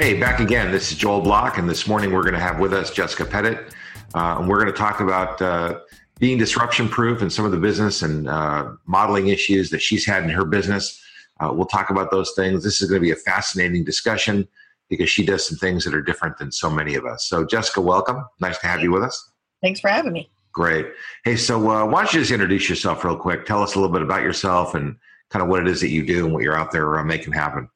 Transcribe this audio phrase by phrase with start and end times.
[0.00, 0.72] Hey, back again.
[0.72, 3.74] This is Joel Block, and this morning we're going to have with us Jessica Pettitt,
[4.14, 5.80] uh, and we're going to talk about uh,
[6.18, 10.22] being disruption proof and some of the business and uh, modeling issues that she's had
[10.22, 10.98] in her business.
[11.38, 12.64] Uh, we'll talk about those things.
[12.64, 14.48] This is going to be a fascinating discussion
[14.88, 17.26] because she does some things that are different than so many of us.
[17.26, 18.24] So, Jessica, welcome.
[18.40, 19.32] Nice to have you with us.
[19.60, 20.30] Thanks for having me.
[20.54, 20.86] Great.
[21.24, 23.44] Hey, so uh, why don't you just introduce yourself real quick?
[23.44, 24.96] Tell us a little bit about yourself and
[25.28, 27.34] kind of what it is that you do and what you're out there uh, making
[27.34, 27.68] happen.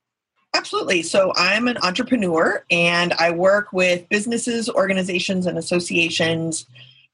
[0.54, 1.02] Absolutely.
[1.02, 6.66] So, I'm an entrepreneur and I work with businesses, organizations, and associations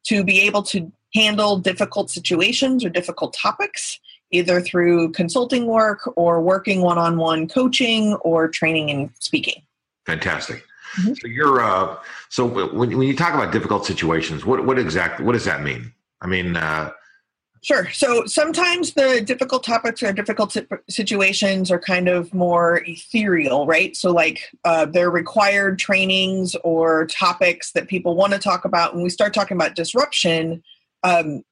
[0.05, 3.99] to be able to handle difficult situations or difficult topics,
[4.31, 9.63] either through consulting work or working one on one coaching or training and speaking.
[10.07, 10.65] Fantastic.
[10.99, 11.15] Mm-hmm.
[11.15, 11.97] So you're uh,
[12.29, 15.93] so when when you talk about difficult situations, what what exactly what does that mean?
[16.21, 16.91] I mean, uh,
[17.63, 17.91] Sure.
[17.91, 20.57] So sometimes the difficult topics or difficult
[20.89, 23.95] situations are kind of more ethereal, right?
[23.95, 28.95] So, like, uh, they're required trainings or topics that people want to talk about.
[28.95, 30.63] When we start talking about disruption,
[31.03, 31.43] um,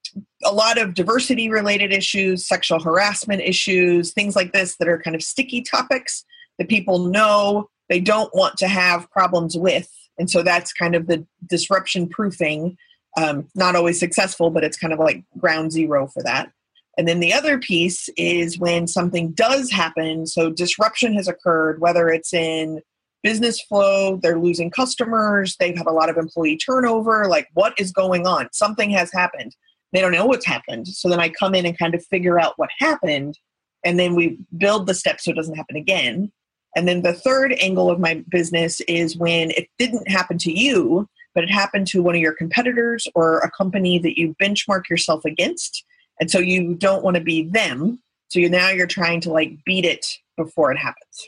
[0.45, 5.15] a lot of diversity related issues, sexual harassment issues, things like this that are kind
[5.15, 6.25] of sticky topics
[6.59, 9.91] that people know they don't want to have problems with.
[10.19, 12.77] And so that's kind of the disruption proofing.
[13.19, 16.53] Um, not always successful, but it's kind of like ground zero for that.
[16.97, 20.27] And then the other piece is when something does happen.
[20.27, 22.81] So disruption has occurred, whether it's in
[23.23, 27.27] business flow, they're losing customers, they have a lot of employee turnover.
[27.29, 28.49] Like, what is going on?
[28.53, 29.55] Something has happened.
[29.93, 30.87] They don't know what's happened.
[30.89, 33.39] So then I come in and kind of figure out what happened.
[33.85, 36.31] And then we build the steps so it doesn't happen again.
[36.77, 41.09] And then the third angle of my business is when it didn't happen to you,
[41.35, 45.25] but it happened to one of your competitors or a company that you benchmark yourself
[45.25, 45.85] against.
[46.21, 48.01] And so you don't want to be them.
[48.29, 50.07] So you now you're trying to like beat it
[50.37, 51.27] before it happens.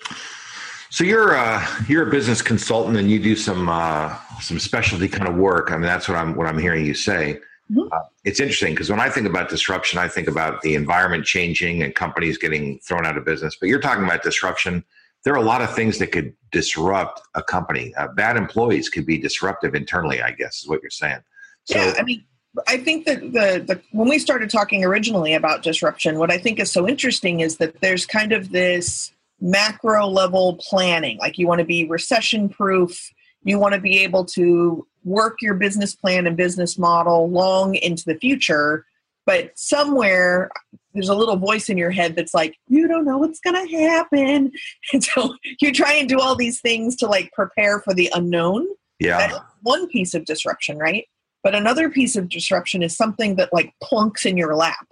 [0.91, 5.29] So you're uh, you're a business consultant and you do some uh, some specialty kind
[5.29, 5.71] of work.
[5.71, 7.39] I mean, that's what I'm what I'm hearing you say.
[7.71, 7.93] Mm-hmm.
[7.93, 11.83] Uh, it's interesting because when I think about disruption, I think about the environment changing
[11.85, 13.57] and companies getting thrown out of business.
[13.59, 14.85] But you're talking about disruption
[15.25, 17.95] there are a lot of things that could disrupt a company.
[17.97, 21.21] Uh, bad employees could be disruptive internally, I guess, is what you're saying.
[21.65, 22.25] So, yeah, I mean,
[22.67, 26.59] I think that the, the when we started talking originally about disruption, what I think
[26.59, 31.19] is so interesting is that there's kind of this macro level planning.
[31.19, 35.55] Like you want to be recession proof, you want to be able to work your
[35.55, 38.85] business plan and business model long into the future.
[39.31, 40.51] But somewhere
[40.93, 43.79] there's a little voice in your head that's like, you don't know what's going to
[43.79, 44.51] happen.
[44.93, 48.67] And so you try and do all these things to like prepare for the unknown.
[48.99, 49.19] Yeah.
[49.19, 51.07] That's one piece of disruption, right?
[51.45, 54.85] But another piece of disruption is something that like plunks in your lap.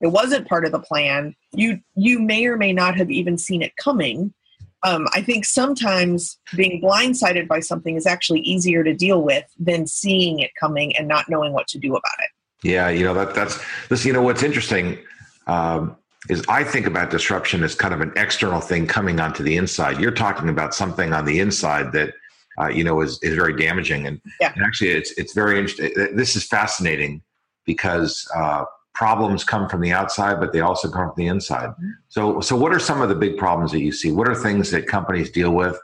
[0.00, 1.34] It wasn't part of the plan.
[1.52, 4.32] You you may or may not have even seen it coming.
[4.84, 9.86] Um, I think sometimes being blindsided by something is actually easier to deal with than
[9.86, 12.30] seeing it coming and not knowing what to do about it.
[12.62, 14.04] Yeah, you know that that's this.
[14.04, 14.98] You know what's interesting
[15.46, 15.96] um,
[16.28, 20.00] is I think about disruption as kind of an external thing coming onto the inside.
[20.00, 22.14] You're talking about something on the inside that
[22.60, 24.52] uh, you know is is very damaging, and, yeah.
[24.54, 25.92] and, actually it's it's very interesting.
[26.14, 27.22] This is fascinating
[27.64, 31.70] because uh, problems come from the outside, but they also come from the inside.
[31.70, 31.90] Mm-hmm.
[32.08, 34.12] So so what are some of the big problems that you see?
[34.12, 35.76] What are things that companies deal with,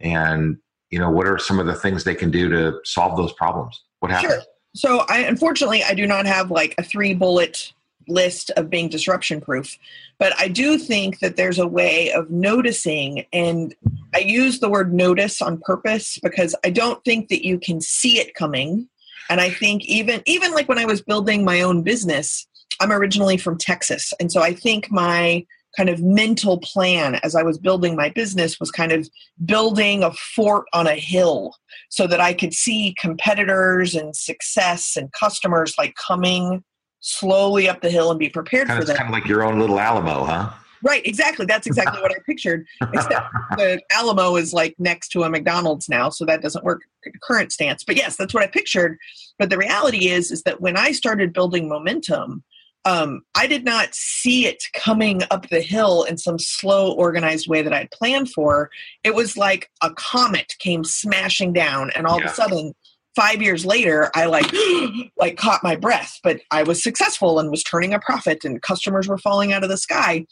[0.00, 0.58] and
[0.90, 3.82] you know what are some of the things they can do to solve those problems?
[4.00, 4.34] What happens?
[4.34, 4.42] Sure.
[4.74, 7.72] So I unfortunately I do not have like a three bullet
[8.08, 9.78] list of being disruption proof.
[10.18, 13.74] But I do think that there's a way of noticing, and
[14.14, 18.18] I use the word notice on purpose because I don't think that you can see
[18.18, 18.88] it coming.
[19.30, 22.46] And I think even even like when I was building my own business,
[22.80, 27.42] I'm originally from Texas, and so I think my kind of mental plan as I
[27.42, 29.08] was building my business was kind of
[29.44, 31.54] building a fort on a hill
[31.90, 36.64] so that I could see competitors and success and customers like coming
[37.00, 38.96] slowly up the hill and be prepared kind for them.
[38.96, 40.50] Kind of like your own little Alamo, huh?
[40.82, 41.44] Right, exactly.
[41.44, 42.66] That's exactly what I pictured.
[42.92, 43.26] Except
[43.56, 46.82] the Alamo is like next to a McDonald's now, so that doesn't work
[47.22, 47.82] current stance.
[47.84, 48.96] But yes, that's what I pictured.
[49.38, 52.44] But the reality is is that when I started building momentum,
[52.84, 57.62] um, I did not see it coming up the hill in some slow, organized way
[57.62, 58.70] that I'd planned for.
[59.04, 62.26] It was like a comet came smashing down, and all yeah.
[62.26, 62.74] of a sudden,
[63.14, 64.50] five years later, I like
[65.16, 66.18] like caught my breath.
[66.22, 69.70] But I was successful and was turning a profit, and customers were falling out of
[69.70, 70.24] the sky,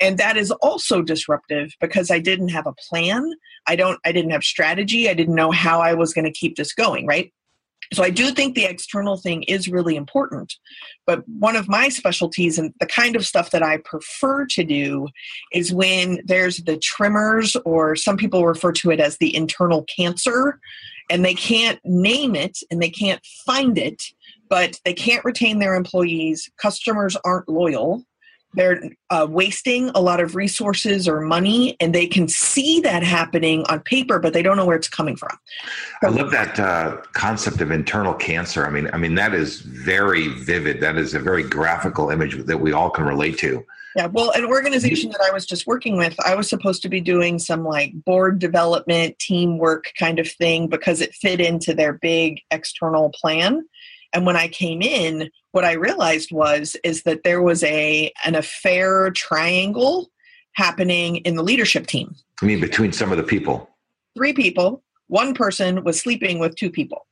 [0.00, 3.32] and that is also disruptive because I didn't have a plan.
[3.66, 3.98] I don't.
[4.04, 5.08] I didn't have strategy.
[5.08, 7.06] I didn't know how I was going to keep this going.
[7.06, 7.32] Right.
[7.92, 10.54] So I do think the external thing is really important.
[11.06, 15.08] But one of my specialties and the kind of stuff that I prefer to do
[15.52, 20.60] is when there's the tremors, or some people refer to it as the internal cancer,
[21.10, 24.02] and they can't name it and they can't find it,
[24.48, 26.50] but they can't retain their employees.
[26.56, 28.04] Customers aren't loyal
[28.54, 33.64] they're uh, wasting a lot of resources or money and they can see that happening
[33.68, 35.36] on paper but they don't know where it's coming from.
[36.02, 38.66] I love that uh, concept of internal cancer.
[38.66, 40.80] I mean i mean that is very vivid.
[40.80, 43.64] That is a very graphical image that we all can relate to.
[43.96, 47.00] Yeah well an organization that i was just working with i was supposed to be
[47.00, 52.40] doing some like board development teamwork kind of thing because it fit into their big
[52.50, 53.64] external plan
[54.14, 58.36] and when I came in, what I realized was is that there was a an
[58.36, 60.10] affair triangle
[60.52, 62.14] happening in the leadership team.
[62.40, 63.68] I mean, between some of the people.
[64.16, 64.82] Three people.
[65.08, 67.06] One person was sleeping with two people.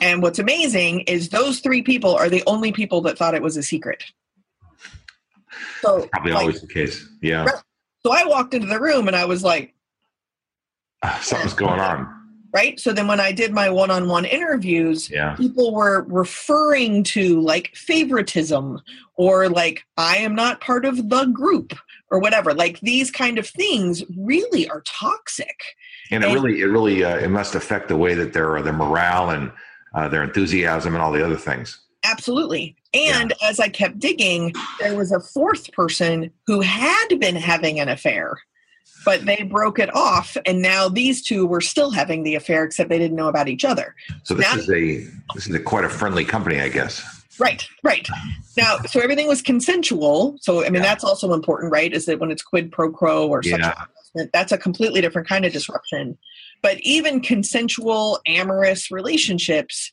[0.00, 3.56] And what's amazing is those three people are the only people that thought it was
[3.56, 4.04] a secret.
[5.82, 7.06] So That's probably like, always the case.
[7.20, 7.46] Yeah.
[8.04, 9.74] So I walked into the room and I was like,
[11.02, 12.21] ah, something's going on
[12.52, 12.78] right?
[12.78, 15.34] So then when i did my one-on-one interviews yeah.
[15.36, 18.80] people were referring to like favoritism
[19.14, 21.72] or like i am not part of the group
[22.12, 22.52] or whatever.
[22.54, 25.58] Like these kind of things really are toxic.
[26.10, 28.72] And, and it really it really uh, it must affect the way that their their
[28.72, 29.50] morale and
[29.94, 31.80] uh, their enthusiasm and all the other things.
[32.04, 32.76] Absolutely.
[32.92, 33.48] And yeah.
[33.48, 38.38] as i kept digging there was a fourth person who had been having an affair
[39.04, 42.88] but they broke it off and now these two were still having the affair except
[42.88, 45.84] they didn't know about each other so this now, is a this is a quite
[45.84, 48.08] a friendly company i guess right right
[48.56, 50.82] now so everything was consensual so i mean yeah.
[50.82, 53.74] that's also important right is that when it's quid pro quo or yeah.
[54.32, 56.16] that's a completely different kind of disruption
[56.62, 59.92] but even consensual amorous relationships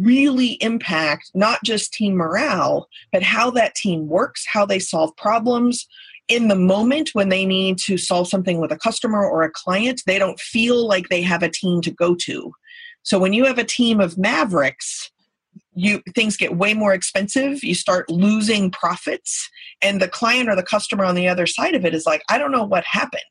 [0.00, 5.86] really impact not just team morale but how that team works how they solve problems
[6.30, 10.00] in the moment when they need to solve something with a customer or a client,
[10.06, 12.52] they don't feel like they have a team to go to.
[13.02, 15.10] So when you have a team of mavericks,
[15.74, 19.48] you things get way more expensive you start losing profits
[19.80, 22.36] and the client or the customer on the other side of it is like i
[22.36, 23.22] don't know what happened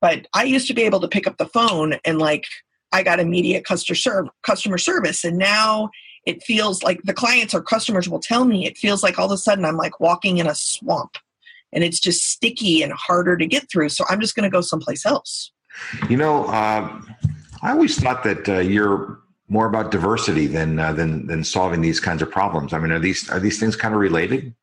[0.00, 2.44] but i used to be able to pick up the phone and like
[2.90, 5.88] i got immediate customer service and now
[6.26, 9.32] it feels like the clients or customers will tell me it feels like all of
[9.32, 11.16] a sudden i'm like walking in a swamp
[11.72, 13.88] and it's just sticky and harder to get through.
[13.88, 15.52] So I'm just going to go someplace else.
[16.08, 17.00] You know, uh,
[17.62, 22.00] I always thought that uh, you're more about diversity than uh, than than solving these
[22.00, 22.72] kinds of problems.
[22.72, 24.54] I mean, are these are these things kind of related?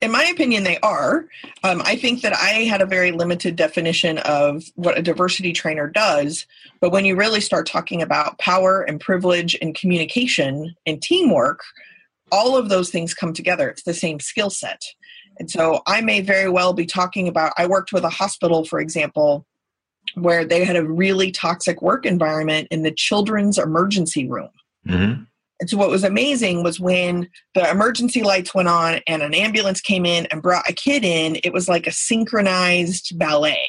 [0.00, 1.26] In my opinion, they are.
[1.64, 5.88] Um, I think that I had a very limited definition of what a diversity trainer
[5.88, 6.46] does.
[6.80, 11.62] But when you really start talking about power and privilege and communication and teamwork,
[12.30, 13.68] all of those things come together.
[13.68, 14.82] It's the same skill set.
[15.38, 18.80] And so I may very well be talking about, I worked with a hospital, for
[18.80, 19.46] example,
[20.14, 24.50] where they had a really toxic work environment in the children's emergency room.
[24.86, 25.22] Mm-hmm.
[25.60, 29.80] And so what was amazing was when the emergency lights went on and an ambulance
[29.80, 33.68] came in and brought a kid in, it was like a synchronized ballet.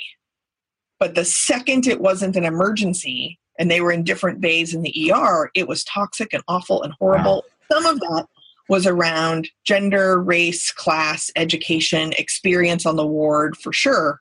[1.00, 5.12] But the second it wasn't an emergency and they were in different bays in the
[5.12, 7.44] ER, it was toxic and awful and horrible.
[7.70, 7.80] Wow.
[7.80, 8.28] Some of that
[8.70, 14.20] was around gender, race, class, education, experience on the ward for sure.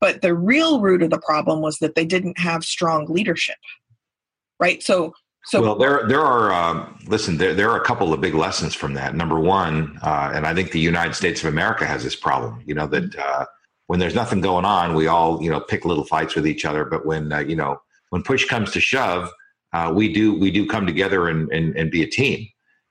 [0.00, 3.56] But the real root of the problem was that they didn't have strong leadership.
[4.60, 4.82] Right?
[4.82, 5.12] So
[5.46, 8.74] So, well, there there are uh, listen there there are a couple of big lessons
[8.74, 9.14] from that.
[9.14, 12.62] Number one, uh, and I think the United States of America has this problem.
[12.66, 13.46] You know that uh,
[13.86, 16.84] when there's nothing going on, we all you know pick little fights with each other.
[16.84, 19.30] But when uh, you know when push comes to shove,
[19.72, 22.46] uh, we do we do come together and, and and be a team.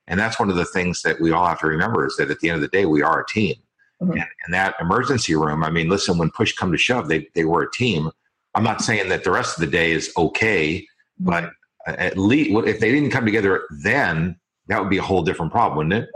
[0.07, 2.39] And that's one of the things that we all have to remember is that at
[2.39, 3.55] the end of the day, we are a team.
[4.01, 4.11] Mm-hmm.
[4.11, 7.45] And, and, that emergency room, I mean, listen, when push come to shove, they they
[7.45, 8.11] were a team.
[8.53, 10.81] I'm not saying that the rest of the day is okay,
[11.19, 11.29] mm-hmm.
[11.29, 11.51] but
[11.87, 14.35] at least if they didn't come together then
[14.67, 16.09] that would be a whole different problem wouldn't it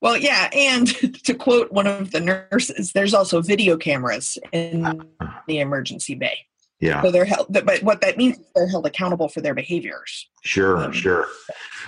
[0.00, 0.88] well yeah and
[1.24, 4.82] to quote one of the nurses there's also video cameras in
[5.46, 6.38] the emergency bay
[6.80, 10.28] yeah so they're held but what that means is they're held accountable for their behaviors
[10.42, 11.26] sure um, sure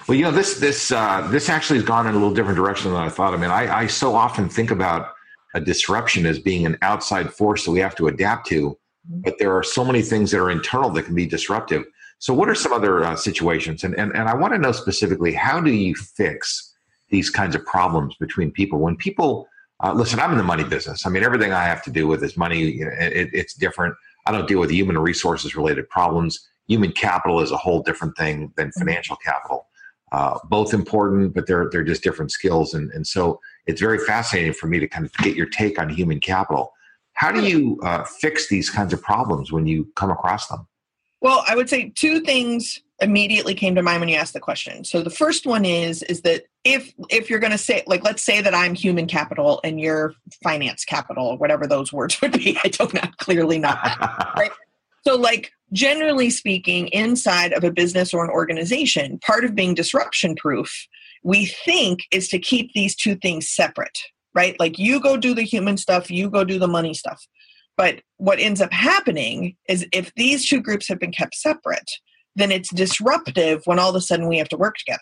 [0.06, 2.92] well you know this this uh, this actually has gone in a little different direction
[2.92, 5.12] than i thought i mean I, I so often think about
[5.54, 9.20] a disruption as being an outside force that we have to adapt to mm-hmm.
[9.22, 11.84] but there are so many things that are internal that can be disruptive
[12.22, 13.82] so, what are some other uh, situations?
[13.82, 16.72] And, and, and I want to know specifically how do you fix
[17.10, 18.78] these kinds of problems between people?
[18.78, 19.48] When people,
[19.82, 21.04] uh, listen, I'm in the money business.
[21.04, 23.96] I mean, everything I have to do with is money, you know, it, it's different.
[24.26, 26.48] I don't deal with human resources related problems.
[26.68, 28.80] Human capital is a whole different thing than mm-hmm.
[28.80, 29.66] financial capital.
[30.12, 32.74] Uh, both important, but they're, they're just different skills.
[32.74, 35.88] And, and so it's very fascinating for me to kind of get your take on
[35.88, 36.72] human capital.
[37.14, 40.66] How do you uh, fix these kinds of problems when you come across them?
[41.22, 44.84] Well, I would say two things immediately came to mind when you asked the question.
[44.84, 48.22] So the first one is is that if if you're going to say like let's
[48.22, 52.68] say that I'm human capital and you're finance capital, whatever those words would be, I
[52.68, 54.34] don't know clearly not.
[54.36, 54.52] right?
[55.06, 60.36] So like generally speaking inside of a business or an organization, part of being disruption
[60.36, 60.86] proof,
[61.24, 63.98] we think is to keep these two things separate,
[64.34, 64.58] right?
[64.60, 67.26] Like you go do the human stuff, you go do the money stuff.
[67.76, 71.90] But what ends up happening is if these two groups have been kept separate,
[72.36, 75.00] then it's disruptive when all of a sudden we have to work together.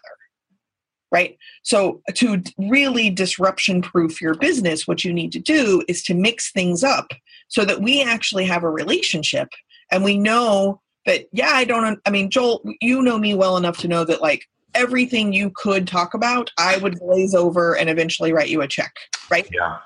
[1.13, 1.37] Right?
[1.63, 6.53] So, to really disruption proof your business, what you need to do is to mix
[6.53, 7.13] things up
[7.49, 9.49] so that we actually have a relationship
[9.91, 13.79] and we know that, yeah, I don't, I mean, Joel, you know me well enough
[13.79, 18.33] to know that, like, everything you could talk about, I would glaze over and eventually
[18.33, 18.95] write you a check,
[19.31, 19.49] right?
[19.53, 19.79] Yeah.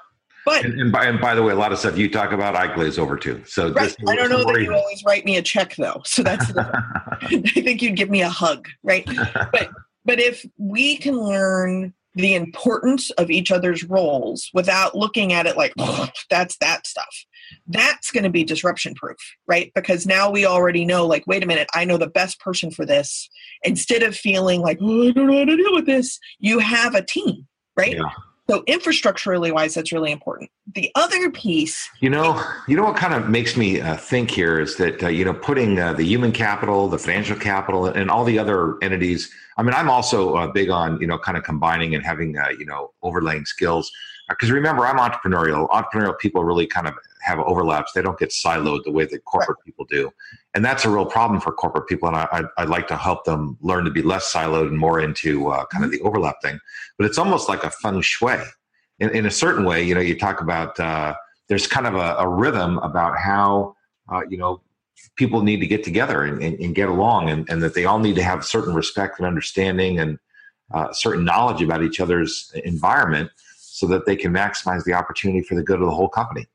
[0.44, 2.54] But and, and, by, and by the way, a lot of stuff you talk about,
[2.54, 3.42] I glaze over too.
[3.46, 3.96] So right.
[4.06, 6.02] I don't know that you always write me a check though.
[6.04, 9.06] So that's I think you'd give me a hug, right?
[9.52, 9.70] but
[10.04, 15.56] but if we can learn the importance of each other's roles without looking at it
[15.56, 17.24] like oh, that's that stuff
[17.66, 21.46] that's going to be disruption proof right because now we already know like wait a
[21.46, 23.28] minute i know the best person for this
[23.62, 26.94] instead of feeling like oh, i don't know how to deal with this you have
[26.94, 27.46] a team
[27.76, 28.10] right yeah.
[28.50, 30.50] So infrastructurally wise, that's really important.
[30.74, 34.58] The other piece, you know, you know what kind of makes me uh, think here
[34.58, 38.24] is that uh, you know putting uh, the human capital, the financial capital, and all
[38.24, 39.30] the other entities.
[39.56, 42.48] I mean, I'm also uh, big on you know kind of combining and having uh,
[42.58, 43.92] you know overlaying skills
[44.28, 48.82] because remember i'm entrepreneurial entrepreneurial people really kind of have overlaps they don't get siloed
[48.84, 49.64] the way that corporate right.
[49.64, 50.10] people do
[50.54, 53.58] and that's a real problem for corporate people and I, would like to help them
[53.60, 56.02] learn to be less siloed and more into uh, kind of mm-hmm.
[56.02, 56.58] the overlap thing
[56.98, 58.38] but it's almost like a feng shui
[59.04, 61.14] in, in a certain way you know you talk about uh,
[61.48, 63.76] there's kind of a, a rhythm about how
[64.12, 64.60] uh, you know
[65.16, 67.98] people need to get together and, and, and get along and, and, that they all
[67.98, 70.18] need to have certain respect and understanding and
[70.72, 75.54] uh, certain knowledge about each other's environment so that they can maximize the opportunity for
[75.54, 76.46] the good of the whole company.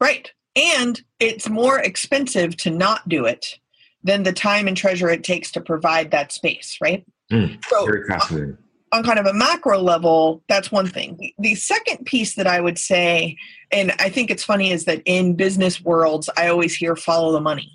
[0.00, 0.32] Right.
[0.56, 3.58] And it's more expensive to not do it
[4.02, 7.04] than the time and treasure it takes to provide that space, right?
[7.30, 8.56] Mm, so, very fascinating.
[8.92, 11.16] On, kind of a macro level, that's one thing.
[11.18, 13.36] The, the second piece that I would say,
[13.70, 17.40] and I think it's funny, is that in business worlds, I always hear follow the
[17.40, 17.70] money.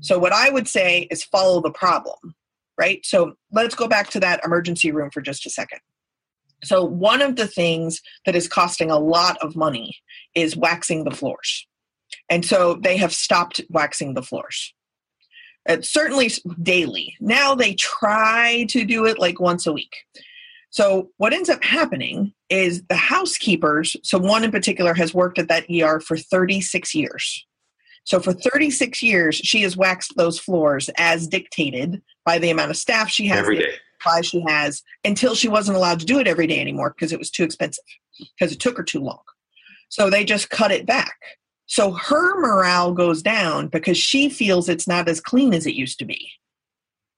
[0.00, 2.34] So, what I would say is follow the problem,
[2.78, 3.04] right?
[3.06, 5.78] So, let's go back to that emergency room for just a second.
[6.64, 9.96] So, one of the things that is costing a lot of money
[10.34, 11.66] is waxing the floors.
[12.28, 14.74] And so they have stopped waxing the floors.
[15.68, 16.30] It's certainly
[16.62, 17.16] daily.
[17.20, 19.96] Now they try to do it like once a week.
[20.70, 25.48] So, what ends up happening is the housekeepers, so one in particular has worked at
[25.48, 27.46] that ER for 36 years.
[28.04, 32.76] So, for 36 years, she has waxed those floors as dictated by the amount of
[32.76, 33.38] staff she has.
[33.38, 33.74] Every day
[34.06, 37.18] supply she has until she wasn't allowed to do it every day anymore because it
[37.18, 37.84] was too expensive
[38.38, 39.22] because it took her too long.
[39.88, 41.16] So they just cut it back.
[41.66, 45.98] So her morale goes down because she feels it's not as clean as it used
[45.98, 46.30] to be.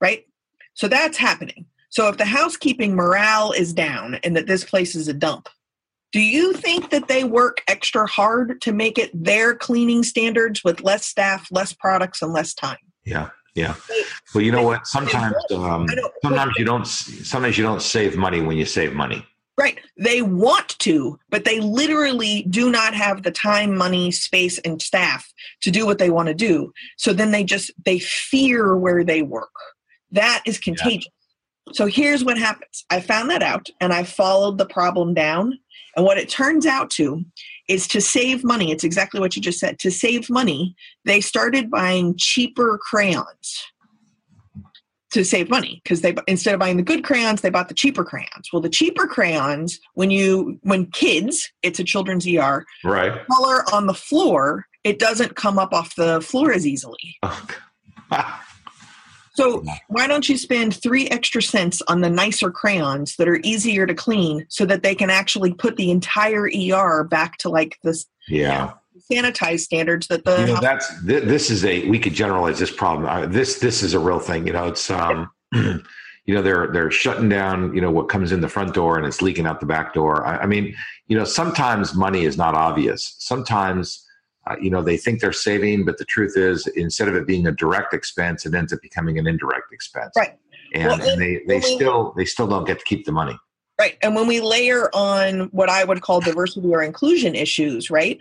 [0.01, 0.25] Right?
[0.75, 1.67] So that's happening.
[1.91, 5.49] So if the housekeeping morale is down and that this place is a dump,
[6.13, 10.83] do you think that they work extra hard to make it their cleaning standards with
[10.83, 12.79] less staff, less products, and less time?
[13.05, 13.31] Yeah.
[13.55, 13.75] Yeah.
[14.35, 14.87] Well, you know what?
[14.87, 15.87] Sometimes, um,
[16.23, 16.87] sometimes you don't.
[16.87, 19.27] Sometimes you don't save money when you save money.
[19.59, 19.81] Right.
[19.97, 25.33] They want to, but they literally do not have the time, money, space, and staff
[25.63, 26.73] to do what they want to do.
[26.97, 29.51] So then they just they fear where they work.
[30.13, 31.07] That is contagious.
[31.07, 31.18] Yeah.
[31.73, 32.85] So here's what happens.
[32.91, 35.59] I found that out and I followed the problem down.
[35.97, 37.25] And what it turns out to
[37.69, 38.71] is to save money.
[38.71, 39.79] It's exactly what you just said.
[39.81, 43.65] To save money, they started buying cheaper crayons
[45.11, 48.05] to save money because they instead of buying the good crayons they bought the cheaper
[48.05, 53.65] crayons well the cheaper crayons when you when kids it's a children's er right color
[53.73, 57.19] on the floor it doesn't come up off the floor as easily
[59.39, 63.87] so why don't you spend three extra cents on the nicer crayons that are easier
[63.87, 68.07] to clean so that they can actually put the entire er back to like this
[68.27, 68.73] yeah.
[69.09, 73.07] sanitized standards that the you know, that's this is a we could generalize this problem.
[73.09, 76.91] Uh, this this is a real thing you know it's um you know they're they're
[76.91, 79.67] shutting down you know what comes in the front door and it's leaking out the
[79.67, 80.27] back door.
[80.27, 80.75] I, I mean
[81.07, 83.15] you know sometimes money is not obvious.
[83.21, 84.05] Sometimes
[84.49, 87.47] uh, you know they think they're saving but the truth is instead of it being
[87.47, 90.13] a direct expense it ends up becoming an indirect expense.
[90.17, 90.39] Right.
[90.75, 93.39] And, well, and they they still they still don't get to keep the money.
[93.79, 93.97] Right.
[94.03, 98.21] And when we layer on what i would call diversity or inclusion issues right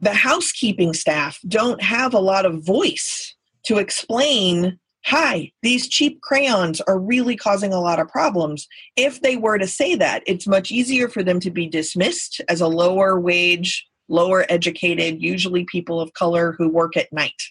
[0.00, 6.80] the housekeeping staff don't have a lot of voice to explain hi these cheap crayons
[6.82, 8.68] are really causing a lot of problems.
[8.96, 12.60] If they were to say that it's much easier for them to be dismissed as
[12.60, 17.42] a lower wage lower educated usually people of color who work at night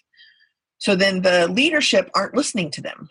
[0.78, 3.10] so then the leadership aren't listening to them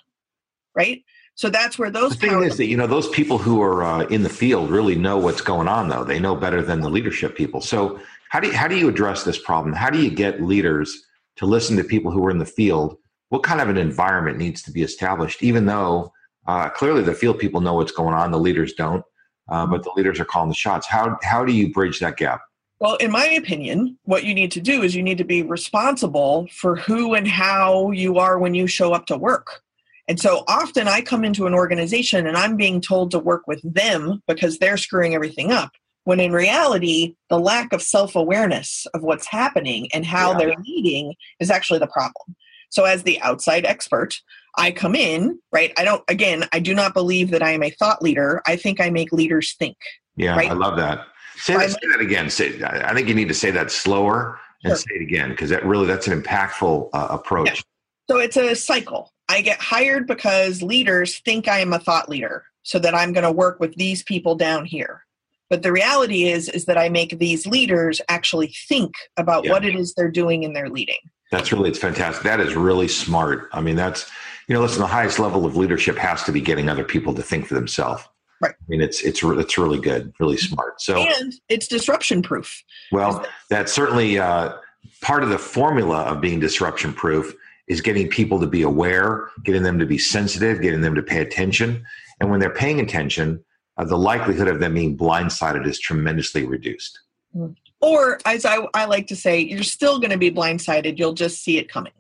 [0.76, 1.04] right
[1.36, 4.02] so that's where those the thing is that you know those people who are uh,
[4.06, 7.36] in the field really know what's going on though they know better than the leadership
[7.36, 8.00] people so
[8.32, 9.76] how do you, how do you address this problem?
[9.76, 11.04] How do you get leaders
[11.36, 12.96] to listen to people who are in the field?
[13.28, 15.44] What kind of an environment needs to be established?
[15.44, 16.14] Even though
[16.48, 19.04] uh, clearly the field people know what's going on, the leaders don't,
[19.50, 20.88] uh, but the leaders are calling the shots.
[20.88, 22.40] How how do you bridge that gap?
[22.82, 26.48] Well, in my opinion, what you need to do is you need to be responsible
[26.52, 29.62] for who and how you are when you show up to work.
[30.08, 33.62] And so often I come into an organization and I'm being told to work with
[33.64, 35.70] them because they're screwing everything up
[36.06, 40.38] when in reality the lack of self-awareness of what's happening and how yeah.
[40.40, 42.36] they're leading is actually the problem
[42.70, 44.16] so as the outside expert
[44.58, 47.70] i come in right i don't again i do not believe that i am a
[47.70, 49.78] thought leader i think i make leaders think
[50.16, 50.50] yeah right?
[50.50, 51.06] i love that
[51.42, 52.30] say, that, say that again.
[52.30, 54.78] Say, i think you need to say that slower and sure.
[54.78, 57.50] say it again because that really that's an impactful uh, approach.
[57.50, 57.62] Yeah.
[58.10, 59.12] so it's a cycle.
[59.30, 63.24] I get hired because leaders think i am a thought leader so that i'm going
[63.24, 65.06] to work with these people down here.
[65.50, 69.52] But the reality is is that i make these leaders actually think about yeah.
[69.52, 71.00] what it is they're doing in their leading.
[71.32, 72.24] That's really it's fantastic.
[72.24, 73.50] That is really smart.
[73.54, 74.10] I mean that's
[74.48, 77.24] you know listen the highest level of leadership has to be getting other people to
[77.24, 78.04] think for themselves
[78.42, 82.64] right i mean it's it's it's really good really smart so and it's disruption proof
[82.92, 84.54] well that's certainly uh,
[85.02, 87.34] part of the formula of being disruption proof
[87.68, 91.22] is getting people to be aware getting them to be sensitive getting them to pay
[91.22, 91.84] attention
[92.20, 93.44] and when they're paying attention
[93.78, 97.00] uh, the likelihood of them being blindsided is tremendously reduced.
[97.36, 97.56] Mm.
[97.80, 101.00] Or, as I, I like to say, you're still going to be blindsided.
[101.00, 101.94] You'll just see it coming.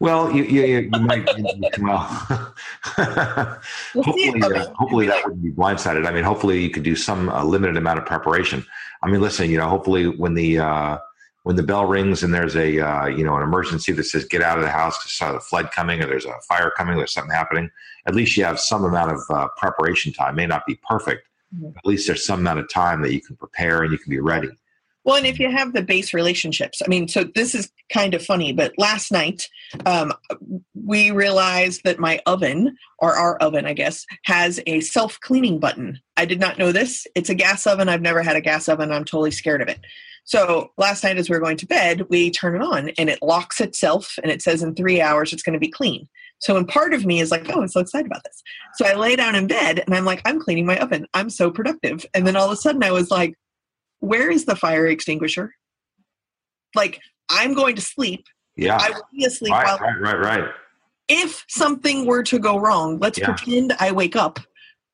[0.00, 1.28] Well, you, you, you might.
[1.80, 1.98] well,
[3.94, 6.06] hopefully, uh, hopefully that wouldn't be blindsided.
[6.06, 8.64] I mean, hopefully you could do some uh, limited amount of preparation.
[9.02, 10.98] I mean, listen, you know, hopefully when the uh,
[11.42, 14.42] when the bell rings and there's a uh, you know an emergency that says get
[14.42, 17.12] out of the house because there's a flood coming or there's a fire coming, there's
[17.12, 17.70] something happening.
[18.06, 20.34] At least you have some amount of uh, preparation time.
[20.34, 21.76] It may not be perfect, mm-hmm.
[21.76, 24.20] at least there's some amount of time that you can prepare and you can be
[24.20, 24.50] ready.
[25.08, 28.22] Well, and if you have the base relationships, I mean, so this is kind of
[28.22, 29.48] funny, but last night
[29.86, 30.12] um,
[30.74, 35.98] we realized that my oven, or our oven, I guess, has a self cleaning button.
[36.18, 37.06] I did not know this.
[37.14, 37.88] It's a gas oven.
[37.88, 38.92] I've never had a gas oven.
[38.92, 39.80] I'm totally scared of it.
[40.24, 43.22] So last night, as we were going to bed, we turn it on and it
[43.22, 46.06] locks itself and it says in three hours it's going to be clean.
[46.40, 48.42] So, and part of me is like, oh, I'm so excited about this.
[48.74, 51.06] So I lay down in bed and I'm like, I'm cleaning my oven.
[51.14, 52.04] I'm so productive.
[52.12, 53.38] And then all of a sudden I was like,
[54.00, 55.54] where is the fire extinguisher?
[56.74, 58.24] Like, I'm going to sleep.
[58.56, 58.78] Yeah.
[58.80, 59.52] I will be asleep.
[59.52, 60.50] Right, while- right, right, right.
[61.08, 63.26] If something were to go wrong, let's yeah.
[63.26, 64.40] pretend I wake up.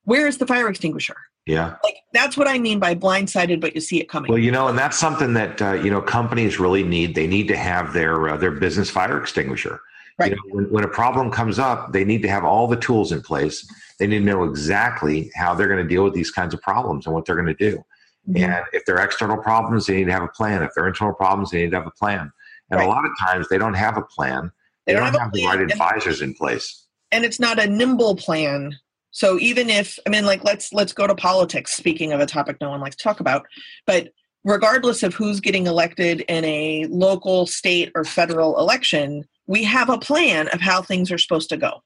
[0.05, 1.17] Where is the fire extinguisher?
[1.45, 1.75] Yeah.
[1.83, 4.29] Like that's what I mean by blindsided, but you see it coming.
[4.29, 7.13] Well, you know, and that's something that uh, you know companies really need.
[7.13, 9.79] They need to have their uh, their business fire extinguisher.
[10.17, 10.31] Right.
[10.31, 13.11] You know, when, when a problem comes up, they need to have all the tools
[13.11, 13.67] in place.
[13.99, 17.05] They need to know exactly how they're going to deal with these kinds of problems
[17.05, 17.83] and what they're going to do.
[18.29, 18.43] Mm-hmm.
[18.43, 20.63] And if they're external problems, they need to have a plan.
[20.63, 22.31] If they're internal problems, they need to have a plan.
[22.69, 22.85] And right.
[22.85, 24.51] a lot of times they don't have a plan.
[24.85, 26.87] They, they don't, don't, have, have the right advisors in place.
[27.11, 28.75] And it's not a nimble plan.
[29.11, 32.57] So even if I mean like let's let's go to politics, speaking of a topic
[32.59, 33.45] no one likes to talk about,
[33.85, 34.09] but
[34.43, 39.97] regardless of who's getting elected in a local, state, or federal election, we have a
[39.97, 41.81] plan of how things are supposed to go.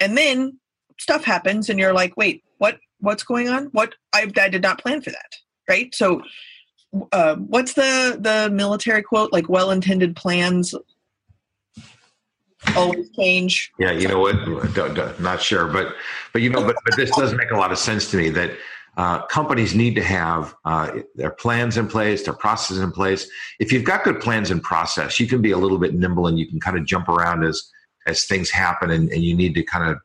[0.00, 0.58] And then
[0.98, 3.66] stuff happens and you're like, wait, what what's going on?
[3.72, 5.36] What I, I did not plan for that.
[5.68, 5.94] Right.
[5.94, 6.22] So
[7.12, 9.32] uh, what's the the military quote?
[9.32, 10.74] Like well intended plans
[12.76, 13.70] always change.
[13.78, 14.36] Yeah, you know what?
[14.74, 15.94] Don't, don't, not sure, but
[16.32, 18.52] but you know, but but this does make a lot of sense to me that
[18.96, 23.28] uh, companies need to have uh, their plans in place, their processes in place.
[23.60, 26.38] If you've got good plans and process, you can be a little bit nimble and
[26.38, 27.70] you can kind of jump around as
[28.06, 29.98] as things happen, and, and you need to kind of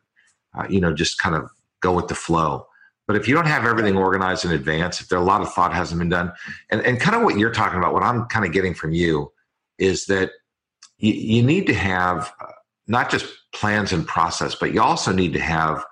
[0.58, 1.50] uh, you know just kind of
[1.80, 2.68] go with the flow.
[3.08, 5.74] But if you don't have everything organized in advance, if there a lot of thought
[5.74, 6.32] hasn't been done,
[6.70, 9.32] and, and kind of what you're talking about, what I'm kind of getting from you
[9.78, 10.32] is that
[10.98, 12.46] you, you need to have uh,
[12.88, 15.84] not just plans and process, but you also need to have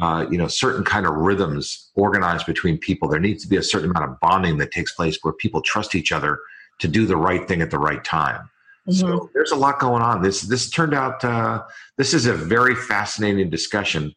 [0.00, 3.08] uh, you know certain kind of rhythms organized between people.
[3.08, 5.94] There needs to be a certain amount of bonding that takes place where people trust
[5.94, 6.38] each other
[6.78, 8.48] to do the right thing at the right time.
[8.88, 8.92] Mm-hmm.
[8.92, 10.22] So there's a lot going on.
[10.22, 11.62] This this turned out uh,
[11.96, 14.14] this is a very fascinating discussion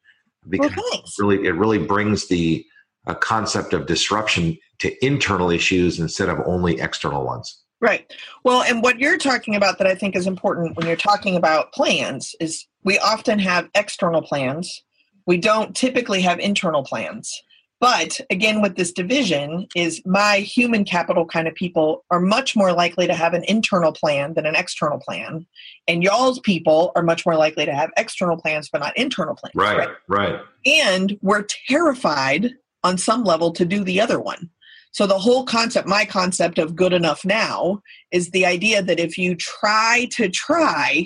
[0.49, 2.65] because well, really it really brings the
[3.07, 7.63] uh, concept of disruption to internal issues instead of only external ones.
[7.81, 8.13] Right.
[8.45, 11.73] Well, and what you're talking about that I think is important when you're talking about
[11.73, 14.83] plans is we often have external plans.
[15.27, 17.41] We don't typically have internal plans.
[17.83, 22.71] But again, with this division, is my human capital kind of people are much more
[22.71, 25.45] likely to have an internal plan than an external plan,
[25.85, 29.53] and y'all's people are much more likely to have external plans but not internal plans.
[29.53, 29.89] Right, right.
[30.07, 30.39] right.
[30.65, 32.51] And we're terrified
[32.85, 34.49] on some level to do the other one.
[34.93, 39.17] So the whole concept, my concept of good enough now, is the idea that if
[39.17, 41.05] you try to try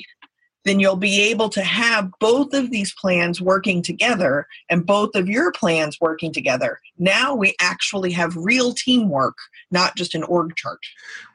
[0.67, 5.29] then you'll be able to have both of these plans working together and both of
[5.29, 6.79] your plans working together.
[6.97, 9.37] Now we actually have real teamwork,
[9.71, 10.79] not just an org chart.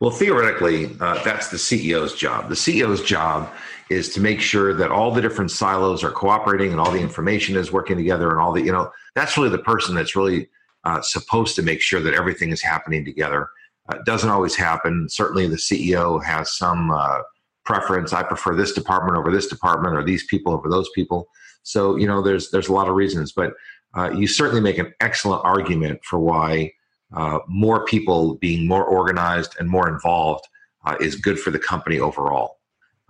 [0.00, 2.48] Well, theoretically, uh, that's the CEO's job.
[2.48, 3.50] The CEO's job
[3.88, 7.56] is to make sure that all the different silos are cooperating and all the information
[7.56, 10.48] is working together and all the, you know, that's really the person that's really
[10.84, 13.48] uh, supposed to make sure that everything is happening together.
[13.88, 15.08] Uh, doesn't always happen.
[15.08, 17.18] Certainly, the CEO has some uh,
[17.64, 18.12] preference.
[18.12, 21.28] I prefer this department over this department, or these people over those people.
[21.62, 23.52] So you know, there's there's a lot of reasons, but
[23.94, 26.72] uh, you certainly make an excellent argument for why
[27.14, 30.46] uh, more people being more organized and more involved
[30.84, 32.58] uh, is good for the company overall.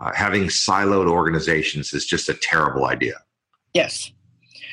[0.01, 3.15] Uh, having siloed organizations is just a terrible idea.
[3.73, 4.11] Yes.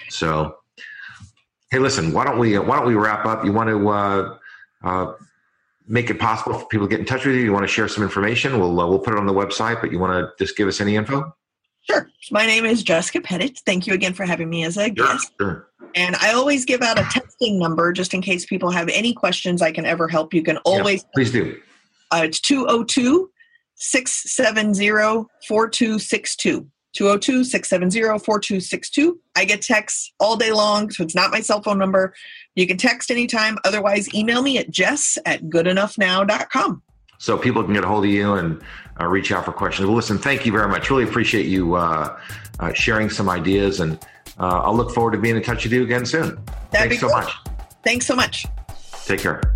[0.10, 0.58] So,
[1.70, 3.46] hey, listen, why don't we why don't we wrap up?
[3.46, 4.38] You want to uh,
[4.84, 5.14] uh,
[5.90, 7.88] make it possible for people to get in touch with you, you want to share
[7.88, 9.82] some information, we'll uh, we'll put it on the website.
[9.82, 11.36] But you want to just give us any info?
[11.82, 12.10] Sure.
[12.32, 13.60] My name is Jessica Pettitt.
[13.66, 15.32] Thank you again for having me as a sure, guest.
[15.42, 15.68] Sure.
[15.96, 19.62] And I always give out a texting number just in case people have any questions
[19.62, 20.34] I can ever help.
[20.34, 21.02] You can always.
[21.02, 21.60] Yeah, please do.
[22.12, 23.30] Uh, it's 202
[23.76, 26.68] 670 4262.
[27.00, 29.22] 202 670 4262.
[29.38, 32.14] I get texts all day long, so it's not my cell phone number.
[32.56, 33.58] You can text anytime.
[33.64, 36.82] Otherwise, email me at jess at goodenoughnow.com.
[37.18, 38.62] So people can get a hold of you and
[39.00, 39.88] uh, reach out for questions.
[39.88, 40.90] Well, listen, thank you very much.
[40.90, 42.20] Really appreciate you uh,
[42.60, 43.94] uh, sharing some ideas, and
[44.38, 46.38] uh, I'll look forward to being in touch with you again soon.
[46.72, 47.34] That'd Thanks so much.
[47.82, 48.46] Thanks so much.
[49.06, 49.56] Take care.